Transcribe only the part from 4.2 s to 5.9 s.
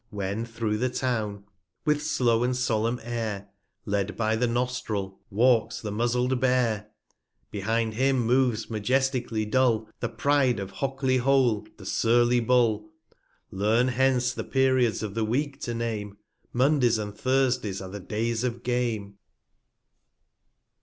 the Nostril, walks